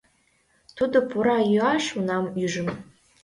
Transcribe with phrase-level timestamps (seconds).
[0.77, 2.67] Тудо пура йӱаш унам ӱжым